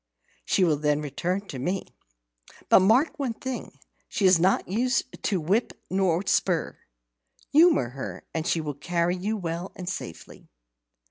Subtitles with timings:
[0.45, 1.85] She will then return to me.
[2.69, 3.77] But mark one thing,
[4.09, 6.79] she is not used to whip or spur.
[7.51, 10.49] Humour her, and she will carry you well and safely."